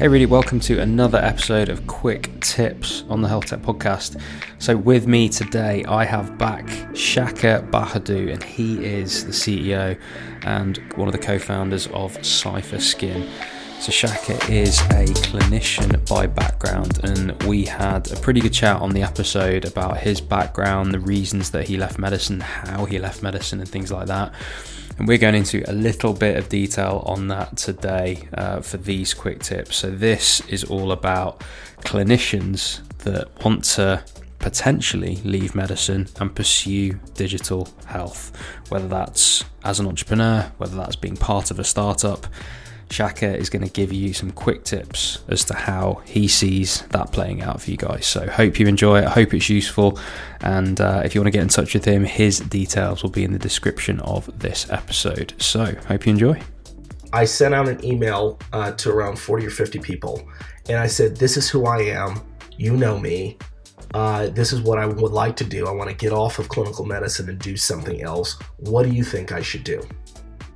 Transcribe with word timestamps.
Hey, 0.00 0.08
really, 0.08 0.24
welcome 0.24 0.60
to 0.60 0.80
another 0.80 1.18
episode 1.18 1.68
of 1.68 1.86
Quick 1.86 2.40
Tips 2.40 3.04
on 3.10 3.20
the 3.20 3.28
Health 3.28 3.44
Tech 3.44 3.60
Podcast. 3.60 4.18
So, 4.58 4.74
with 4.74 5.06
me 5.06 5.28
today, 5.28 5.84
I 5.84 6.06
have 6.06 6.38
back 6.38 6.66
Shaka 6.96 7.68
Bahadu, 7.70 8.32
and 8.32 8.42
he 8.42 8.82
is 8.82 9.26
the 9.26 9.32
CEO 9.32 10.00
and 10.44 10.78
one 10.96 11.06
of 11.06 11.12
the 11.12 11.18
co 11.18 11.38
founders 11.38 11.86
of 11.88 12.16
Cipher 12.24 12.80
Skin. 12.80 13.28
So, 13.80 13.90
Shaka 13.92 14.34
is 14.52 14.78
a 14.90 15.06
clinician 15.24 16.06
by 16.06 16.26
background, 16.26 17.00
and 17.02 17.42
we 17.44 17.64
had 17.64 18.12
a 18.12 18.16
pretty 18.16 18.38
good 18.38 18.52
chat 18.52 18.78
on 18.78 18.90
the 18.90 19.02
episode 19.02 19.64
about 19.64 19.96
his 19.96 20.20
background, 20.20 20.92
the 20.92 20.98
reasons 21.00 21.50
that 21.52 21.66
he 21.66 21.78
left 21.78 21.98
medicine, 21.98 22.40
how 22.40 22.84
he 22.84 22.98
left 22.98 23.22
medicine, 23.22 23.58
and 23.58 23.66
things 23.66 23.90
like 23.90 24.06
that. 24.08 24.34
And 24.98 25.08
we're 25.08 25.16
going 25.16 25.34
into 25.34 25.64
a 25.66 25.72
little 25.72 26.12
bit 26.12 26.36
of 26.36 26.50
detail 26.50 27.02
on 27.06 27.28
that 27.28 27.56
today 27.56 28.28
uh, 28.34 28.60
for 28.60 28.76
these 28.76 29.14
quick 29.14 29.40
tips. 29.40 29.76
So, 29.76 29.90
this 29.90 30.42
is 30.42 30.62
all 30.62 30.92
about 30.92 31.42
clinicians 31.78 32.86
that 32.98 33.30
want 33.42 33.64
to 33.64 34.04
potentially 34.40 35.16
leave 35.24 35.54
medicine 35.54 36.06
and 36.20 36.34
pursue 36.34 37.00
digital 37.14 37.66
health, 37.86 38.36
whether 38.68 38.88
that's 38.88 39.42
as 39.64 39.80
an 39.80 39.86
entrepreneur, 39.86 40.52
whether 40.58 40.76
that's 40.76 40.96
being 40.96 41.16
part 41.16 41.50
of 41.50 41.58
a 41.58 41.64
startup. 41.64 42.26
Shaka 42.90 43.36
is 43.36 43.48
going 43.48 43.64
to 43.64 43.70
give 43.70 43.92
you 43.92 44.12
some 44.12 44.30
quick 44.32 44.64
tips 44.64 45.22
as 45.28 45.44
to 45.44 45.54
how 45.54 46.02
he 46.04 46.26
sees 46.26 46.82
that 46.90 47.12
playing 47.12 47.42
out 47.42 47.62
for 47.62 47.70
you 47.70 47.76
guys. 47.76 48.04
So, 48.06 48.26
hope 48.28 48.58
you 48.58 48.66
enjoy 48.66 48.98
it. 48.98 49.04
Hope 49.04 49.32
it's 49.32 49.48
useful. 49.48 49.98
And 50.40 50.80
uh, 50.80 51.02
if 51.04 51.14
you 51.14 51.20
want 51.20 51.28
to 51.28 51.30
get 51.30 51.42
in 51.42 51.48
touch 51.48 51.74
with 51.74 51.84
him, 51.84 52.04
his 52.04 52.40
details 52.40 53.02
will 53.02 53.10
be 53.10 53.22
in 53.22 53.32
the 53.32 53.38
description 53.38 54.00
of 54.00 54.38
this 54.38 54.68
episode. 54.70 55.34
So, 55.38 55.76
hope 55.86 56.06
you 56.06 56.12
enjoy. 56.12 56.40
I 57.12 57.24
sent 57.24 57.54
out 57.54 57.68
an 57.68 57.84
email 57.84 58.38
uh, 58.52 58.72
to 58.72 58.90
around 58.90 59.18
40 59.18 59.46
or 59.46 59.50
50 59.50 59.78
people, 59.80 60.28
and 60.68 60.78
I 60.78 60.86
said, 60.86 61.16
This 61.16 61.36
is 61.36 61.48
who 61.48 61.66
I 61.66 61.78
am. 61.78 62.20
You 62.56 62.76
know 62.76 62.98
me. 62.98 63.38
Uh, 63.94 64.28
this 64.28 64.52
is 64.52 64.60
what 64.60 64.78
I 64.78 64.86
would 64.86 65.12
like 65.12 65.34
to 65.36 65.44
do. 65.44 65.66
I 65.66 65.72
want 65.72 65.90
to 65.90 65.96
get 65.96 66.12
off 66.12 66.38
of 66.38 66.48
clinical 66.48 66.84
medicine 66.84 67.28
and 67.28 67.38
do 67.38 67.56
something 67.56 68.02
else. 68.02 68.38
What 68.58 68.84
do 68.84 68.92
you 68.92 69.02
think 69.02 69.32
I 69.32 69.42
should 69.42 69.64
do? 69.64 69.82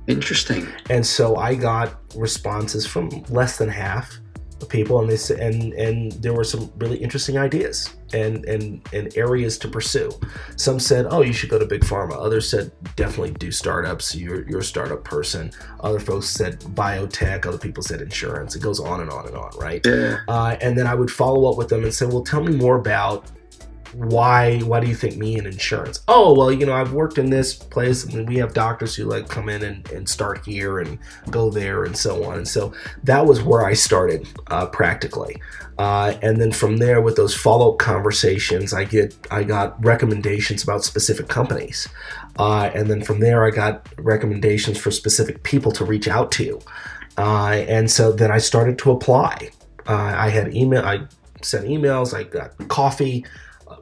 Interesting. 0.07 0.67
And 0.89 1.05
so 1.05 1.35
I 1.35 1.55
got 1.55 2.01
responses 2.15 2.85
from 2.85 3.09
less 3.29 3.57
than 3.57 3.69
half 3.69 4.19
of 4.61 4.69
people, 4.69 4.99
and 4.99 5.09
they 5.09 5.17
said, 5.17 5.39
and 5.39 5.73
and 5.73 6.11
there 6.13 6.33
were 6.33 6.43
some 6.43 6.71
really 6.77 6.97
interesting 6.97 7.37
ideas 7.37 7.95
and 8.13 8.45
and 8.45 8.81
and 8.93 9.15
areas 9.17 9.57
to 9.59 9.67
pursue. 9.67 10.11
Some 10.55 10.79
said, 10.79 11.07
"Oh, 11.09 11.21
you 11.21 11.33
should 11.33 11.49
go 11.49 11.59
to 11.59 11.65
big 11.65 11.81
pharma." 11.81 12.13
Others 12.13 12.49
said, 12.49 12.71
"Definitely 12.95 13.31
do 13.31 13.51
startups. 13.51 14.15
You're 14.15 14.47
you're 14.47 14.59
a 14.59 14.63
startup 14.63 15.03
person." 15.03 15.51
Other 15.81 15.99
folks 15.99 16.27
said 16.27 16.59
biotech. 16.59 17.45
Other 17.45 17.57
people 17.57 17.83
said 17.83 18.01
insurance. 18.01 18.55
It 18.55 18.61
goes 18.61 18.79
on 18.79 19.01
and 19.01 19.09
on 19.09 19.27
and 19.27 19.35
on, 19.35 19.51
right? 19.59 19.81
Yeah. 19.85 20.19
Uh, 20.27 20.55
and 20.61 20.77
then 20.77 20.87
I 20.87 20.95
would 20.95 21.11
follow 21.11 21.51
up 21.51 21.57
with 21.57 21.69
them 21.69 21.83
and 21.83 21.93
say, 21.93 22.05
"Well, 22.05 22.23
tell 22.23 22.41
me 22.41 22.55
more 22.55 22.77
about." 22.77 23.29
Why 23.97 24.59
why 24.59 24.81
do 24.81 24.87
you 24.87 24.95
think 24.95 25.15
me 25.15 25.37
in 25.37 25.45
insurance? 25.45 26.03
Oh 26.07 26.33
well 26.37 26.51
you 26.51 26.65
know 26.65 26.73
i've 26.73 26.91
worked 26.91 27.17
in 27.17 27.29
this 27.29 27.53
place 27.55 28.03
and 28.03 28.27
we 28.27 28.35
have 28.37 28.53
doctors 28.53 28.93
who 28.95 29.05
like 29.05 29.29
come 29.29 29.47
in 29.47 29.63
and, 29.63 29.89
and 29.91 30.07
start 30.07 30.45
here 30.45 30.79
and 30.79 30.99
go 31.29 31.49
there 31.49 31.85
and 31.85 31.95
so 31.95 32.23
on. 32.25 32.37
And 32.37 32.47
so 32.47 32.73
that 33.03 33.25
was 33.25 33.41
where 33.41 33.65
i 33.65 33.73
started 33.73 34.27
uh, 34.47 34.65
practically. 34.67 35.41
Uh, 35.77 36.15
and 36.21 36.37
then 36.37 36.51
from 36.51 36.77
there 36.77 37.01
with 37.01 37.15
those 37.15 37.35
follow-up 37.35 37.79
conversations 37.79 38.73
i 38.73 38.83
get 38.83 39.15
i 39.31 39.43
got 39.43 39.83
recommendations 39.83 40.63
about 40.63 40.83
specific 40.83 41.29
companies. 41.29 41.87
Uh, 42.37 42.69
and 42.75 42.89
then 42.89 43.01
from 43.01 43.21
there 43.21 43.45
i 43.45 43.49
got 43.49 43.87
recommendations 43.97 44.77
for 44.77 44.91
specific 44.91 45.43
people 45.43 45.71
to 45.71 45.85
reach 45.85 46.07
out 46.07 46.31
to. 46.33 46.59
Uh, 47.17 47.63
and 47.69 47.89
so 47.89 48.11
then 48.11 48.29
i 48.29 48.37
started 48.37 48.77
to 48.77 48.91
apply. 48.91 49.49
Uh, 49.87 50.13
i 50.17 50.29
had 50.29 50.53
email 50.53 50.83
i 50.83 50.99
sent 51.41 51.65
emails 51.65 52.13
i 52.13 52.23
got 52.23 52.57
coffee 52.67 53.23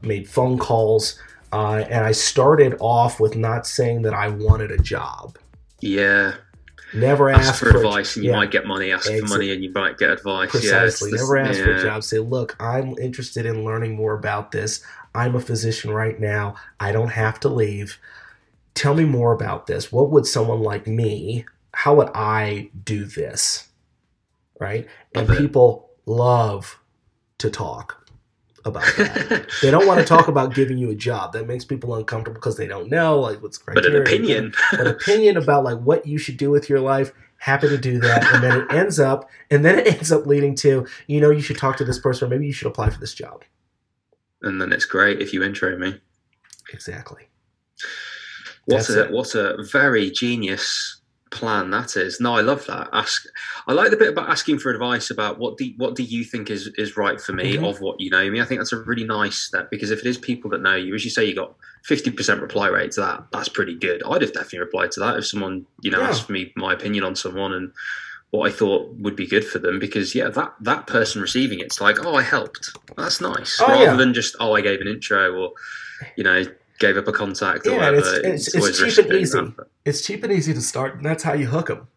made 0.02 0.28
phone 0.28 0.58
calls, 0.58 1.20
uh, 1.52 1.84
and 1.89 2.06
I 2.06 2.12
started 2.12 2.75
off 2.80 3.19
with 3.19 3.35
not 3.35 3.68
saying 3.68 4.03
that 4.03 4.13
I 4.13 4.30
wanted 4.30 4.72
a 4.72 4.78
job. 4.78 5.38
Yeah. 5.81 6.35
Never 6.94 7.30
ask, 7.30 7.50
ask 7.50 7.59
for, 7.59 7.72
for 7.72 7.78
advice, 7.78 8.16
and 8.16 8.25
you 8.25 8.31
yeah. 8.31 8.38
might 8.38 8.52
get 8.52 8.68
money. 8.68 8.91
Ask 8.91 9.12
for 9.12 9.25
money, 9.28 9.52
and 9.52 9.63
you 9.63 9.72
might 9.72 9.97
get 9.97 10.12
advice. 10.12 10.52
Precisely. 10.52 11.12
Yeah, 11.12 11.18
Never 11.18 11.44
this- 11.44 11.58
ask 11.58 11.66
for 11.66 11.74
a 11.74 11.81
job. 11.81 12.03
Say, 12.03 12.19
look, 12.19 12.56
I'm 12.59 12.97
interested 13.00 13.46
in 13.46 13.66
learning 13.66 13.96
more 13.96 14.13
about 14.13 14.52
this. 14.52 14.84
I'm 15.16 15.35
a 15.35 15.40
physician 15.40 15.91
right 15.91 16.19
now. 16.19 16.56
I 16.79 16.91
don't 16.91 17.12
have 17.12 17.40
to 17.41 17.50
leave. 17.50 18.00
Tell 18.75 18.96
me 18.96 19.06
more 19.06 19.34
about 19.34 19.68
this. 19.68 19.91
What 19.91 20.12
would 20.12 20.25
someone 20.25 20.62
like 20.62 20.88
me, 20.88 21.46
how 21.74 21.96
would 21.96 22.09
I 22.16 22.69
do 22.84 23.06
this? 23.06 23.68
Right? 24.59 24.88
And 25.13 25.28
people 25.28 25.90
love 26.06 26.79
to 27.40 27.50
talk 27.50 28.03
about 28.66 28.84
that. 28.97 29.50
they 29.62 29.72
don't 29.72 29.85
want 29.88 30.00
to 30.00 30.06
talk 30.06 30.28
about 30.28 30.53
giving 30.53 30.78
you 30.78 30.90
a 30.90 30.96
job. 30.96 31.34
That 31.34 31.47
makes 31.47 31.66
people 31.66 31.94
uncomfortable 31.96 32.35
because 32.35 32.57
they 32.57 32.68
don't 32.68 32.90
know 32.90 33.19
like 33.19 33.41
what's 33.41 33.57
the 33.57 33.72
but 33.74 33.85
an 33.85 33.96
opinion. 33.96 34.53
an 34.74 34.88
opinion 34.88 35.38
about 35.38 35.63
like 35.63 35.79
what 35.79 36.06
you 36.06 36.18
should 36.18 36.38
do 36.38 36.50
with 36.50 36.69
your 36.69 36.79
life 36.79 37.12
happy 37.38 37.68
to 37.68 37.78
do 37.78 38.00
that 38.00 38.23
and 38.34 38.41
then 38.41 38.62
it 38.62 38.72
ends 38.73 39.02
up 39.02 39.29
and 39.52 39.66
then 39.66 39.78
it 39.78 39.85
ends 39.85 40.13
up 40.13 40.25
leading 40.25 40.56
to 40.56 40.88
you 41.07 41.19
know 41.19 41.29
you 41.29 41.41
should 41.41 41.57
talk 41.57 41.75
to 41.75 41.84
this 41.84 42.00
person 42.00 42.25
or 42.25 42.29
maybe 42.29 42.47
you 42.47 42.53
should 42.53 42.68
apply 42.68 42.90
for 42.90 43.00
this 43.02 43.13
job 43.13 43.44
and 44.41 44.62
then 44.62 44.72
it's 44.72 44.85
great 44.85 45.22
if 45.22 45.34
you 45.34 45.44
intro 45.44 45.78
me. 45.78 46.00
exactly 46.72 47.28
What 48.66 48.78
That's 48.78 48.90
a 48.91 49.06
it. 49.07 49.12
what 49.12 49.35
a 49.35 49.62
very 49.62 50.09
genius 50.09 51.02
plan 51.34 51.72
that 51.72 51.98
is. 51.98 52.22
No, 52.22 52.36
I 52.36 52.42
love 52.42 52.66
that. 52.68 52.88
Ask. 52.94 53.26
I 53.68 53.74
like 53.74 53.90
the 53.92 53.98
bit 53.98 54.10
about 54.10 54.30
asking 54.30 54.60
for 54.60 54.70
advice 54.72 55.10
about 55.10 55.40
what 55.40 55.58
do 55.58 55.70
what 55.78 55.96
do 55.96 56.04
you 56.04 56.24
think 56.24 56.50
is 56.50 56.68
is 56.78 56.96
right 56.96 57.20
for 57.20 57.34
me 57.34 57.58
Mhm. 57.58 57.70
of 57.70 57.82
what 57.82 58.00
you 58.00 58.10
know 58.10 58.30
me. 58.32 58.40
I 58.40 58.46
think 58.46 58.60
that's 58.62 58.72
a 58.72 58.78
really 58.78 59.04
nice 59.04 59.36
step 59.38 59.70
because 59.70 59.92
if 59.92 60.00
it 60.00 60.06
is 60.06 60.18
people 60.18 60.50
that 60.52 60.62
know 60.62 60.76
you, 60.76 60.96
as 60.96 61.04
you 61.04 61.12
say, 61.12 61.26
you 61.26 61.36
got 61.36 61.54
fifty 61.84 62.12
percent 62.12 62.42
reply 62.42 62.68
rate 62.70 62.92
to 62.94 63.02
that. 63.02 63.26
That's 63.32 63.50
pretty 63.50 63.76
good. 63.76 64.02
I'd 64.10 64.22
have 64.22 64.32
definitely 64.34 64.60
replied 64.60 64.92
to 64.94 65.00
that 65.02 65.18
if 65.18 65.28
someone 65.28 65.66
you 65.82 65.92
know 65.92 66.00
Yeah. 66.00 66.10
asked 66.10 66.30
me 66.30 66.54
my 66.56 66.72
opinion 66.74 67.04
on 67.04 67.16
someone 67.16 67.52
and 67.54 67.72
what 68.32 68.50
I 68.50 68.52
thought 68.52 68.90
would 68.96 69.16
be 69.16 69.28
good 69.28 69.46
for 69.46 69.60
them 69.60 69.78
because 69.80 70.16
yeah, 70.16 70.30
that 70.30 70.54
that 70.62 70.88
person 70.88 71.22
receiving 71.22 71.60
it's 71.60 71.82
like 71.82 72.04
oh 72.06 72.16
I 72.16 72.22
helped. 72.24 72.70
That's 72.98 73.20
nice 73.22 73.60
Oh, 73.62 73.68
rather 73.68 73.84
yeah. 73.84 73.96
than 73.96 74.14
just 74.14 74.36
oh 74.40 74.54
I 74.56 74.62
gave 74.62 74.82
an 74.82 74.88
intro 74.88 75.34
or 75.34 75.54
you 76.16 76.24
know 76.24 76.44
gave 76.79 76.97
up 76.97 77.07
a 77.07 77.11
contact 77.11 77.66
Yeah, 77.66 77.72
and 77.73 77.79
whatever. 77.95 77.97
it's- 78.19 78.47
it's- 78.47 78.56
always 78.56 78.81
it's 78.81 78.95
cheap 78.95 79.06
and 79.09 79.19
easy. 79.19 79.39
that, 79.39 79.67
it's 79.85 80.01
cheap 80.06 80.23
and 80.23 80.34
easy 80.34 80.53
to 80.53 80.61
start 80.61 80.95
and 80.95 81.06
that's 81.06 81.23
how 81.23 81.34
you 81.34 81.47
hook 81.47 81.67
them 81.67 81.88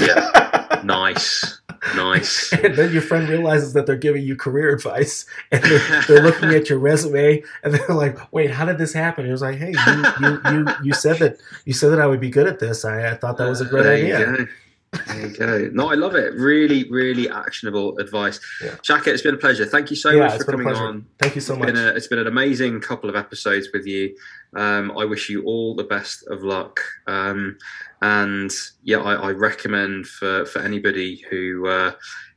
Yeah. 0.00 0.54
Nice, 0.84 1.60
nice. 1.96 2.52
and 2.52 2.76
then 2.76 2.92
your 2.92 3.02
friend 3.02 3.28
realizes 3.28 3.72
that 3.72 3.86
they're 3.86 3.96
giving 3.96 4.22
you 4.22 4.36
career 4.36 4.72
advice 4.72 5.26
and 5.50 5.62
they're, 5.64 6.02
they're 6.02 6.22
looking 6.22 6.50
at 6.50 6.68
your 6.70 6.78
resume 6.78 7.42
and 7.64 7.74
they're 7.74 7.88
like 7.96 8.16
wait 8.32 8.50
how 8.50 8.64
did 8.64 8.78
this 8.78 8.92
happen 8.92 9.26
it 9.26 9.30
was 9.32 9.42
like 9.42 9.58
hey 9.58 9.72
you, 9.72 10.04
you, 10.20 10.40
you, 10.52 10.66
you 10.84 10.92
said 10.94 11.18
that 11.18 11.38
you 11.64 11.72
said 11.72 11.88
that 11.90 12.00
i 12.00 12.06
would 12.06 12.20
be 12.20 12.30
good 12.30 12.46
at 12.46 12.58
this 12.60 12.84
i, 12.84 13.10
I 13.10 13.14
thought 13.16 13.38
that 13.38 13.48
was 13.48 13.60
a 13.60 13.64
great 13.64 13.82
there 13.82 13.94
idea. 13.94 14.46
There 14.92 15.26
you 15.26 15.36
go. 15.36 15.70
No, 15.72 15.90
I 15.90 15.94
love 15.94 16.14
it. 16.14 16.32
Really, 16.34 16.88
really 16.90 17.28
actionable 17.28 17.98
advice. 17.98 18.40
Yeah. 18.62 18.76
Shaka, 18.82 19.12
it's 19.12 19.22
been 19.22 19.34
a 19.34 19.38
pleasure. 19.38 19.66
Thank 19.66 19.90
you 19.90 19.96
so 19.96 20.10
Yeah, 20.10 20.28
much 20.28 20.38
for 20.38 20.44
coming 20.44 20.66
on. 20.68 21.06
thank 21.18 21.34
you 21.34 21.40
so 21.40 21.54
It's 21.54 21.58
much 21.60 21.74
been, 21.74 21.76
a, 21.84 21.88
it's 21.88 22.06
been 22.06 22.18
an 22.18 22.26
amazing 22.26 22.80
couple 22.80 23.10
of 23.10 23.16
episodes 23.16 23.68
with 23.72 23.86
you. 23.86 24.16
Um, 24.56 24.96
I 24.98 25.04
wish 25.04 25.28
you 25.28 25.42
all 25.44 25.74
the 25.74 25.84
best 25.84 26.26
of 26.28 26.42
luck. 26.42 26.80
Um, 27.06 27.58
and 28.00 28.50
yeah, 28.82 28.98
I, 28.98 29.14
I 29.14 29.30
recommend 29.32 30.06
for, 30.06 30.46
for 30.46 30.60
anybody 30.60 31.22
who 31.30 31.68
uh, 31.68 31.92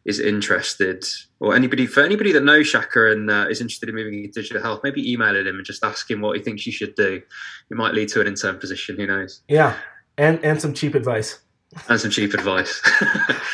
is 0.05 0.19
interested, 0.19 1.05
or 1.39 1.55
anybody 1.55 1.85
for 1.87 2.03
anybody 2.03 2.31
that 2.33 2.43
knows 2.43 2.67
Shaka 2.67 3.11
and 3.11 3.29
uh, 3.31 3.45
is 3.49 3.61
interested 3.61 3.87
in 3.89 3.95
moving 3.95 4.23
into 4.25 4.41
digital 4.41 4.61
health, 4.61 4.81
maybe 4.83 5.09
email 5.09 5.35
him 5.35 5.47
and 5.55 5.65
just 5.65 5.83
ask 5.85 6.09
him 6.11 6.19
what 6.21 6.35
he 6.37 6.43
thinks 6.43 6.65
you 6.65 6.71
should 6.73 6.95
do. 6.95 7.21
It 7.69 7.77
might 7.77 7.93
lead 7.93 8.09
to 8.09 8.21
an 8.21 8.27
intern 8.27 8.57
position. 8.57 8.97
Who 8.97 9.07
knows? 9.07 9.41
yeah 9.47 9.75
and 10.17 10.43
and 10.43 10.59
some 10.59 10.73
cheap 10.73 10.93
advice 10.93 11.39
And 11.89 11.99
some 11.99 12.11
cheap 12.11 12.33
advice. 12.33 12.81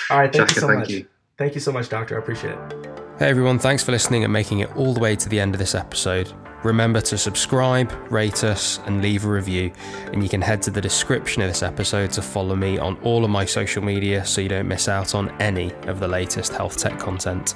all 0.09 0.19
right 0.19 0.31
thank 0.33 0.49
Shaka, 0.49 0.53
you 0.55 0.61
so 0.61 0.67
thank 0.67 0.79
much 0.79 0.89
you. 0.89 1.05
thank 1.37 1.53
you 1.55 1.61
so 1.61 1.71
much 1.71 1.89
doctor 1.89 2.15
i 2.15 2.19
appreciate 2.19 2.53
it 2.53 2.97
Hey 3.19 3.29
everyone, 3.29 3.57
thanks 3.57 3.83
for 3.83 3.91
listening 3.91 4.23
and 4.23 4.31
making 4.31 4.59
it 4.59 4.75
all 4.77 4.93
the 4.93 4.99
way 4.99 5.15
to 5.15 5.27
the 5.27 5.39
end 5.39 5.55
of 5.55 5.59
this 5.59 5.73
episode. 5.73 6.31
Remember 6.63 7.01
to 7.01 7.17
subscribe, 7.17 7.91
rate 8.11 8.43
us, 8.43 8.79
and 8.85 9.01
leave 9.01 9.25
a 9.25 9.27
review. 9.27 9.71
And 10.13 10.21
you 10.21 10.29
can 10.29 10.39
head 10.39 10.61
to 10.61 10.69
the 10.69 10.81
description 10.81 11.41
of 11.41 11.47
this 11.47 11.63
episode 11.63 12.11
to 12.11 12.21
follow 12.21 12.55
me 12.55 12.77
on 12.77 12.95
all 13.01 13.25
of 13.25 13.31
my 13.31 13.43
social 13.43 13.83
media 13.83 14.23
so 14.23 14.39
you 14.41 14.49
don't 14.49 14.67
miss 14.67 14.87
out 14.87 15.15
on 15.15 15.31
any 15.41 15.73
of 15.87 15.99
the 15.99 16.07
latest 16.07 16.53
health 16.53 16.77
tech 16.77 16.99
content. 16.99 17.55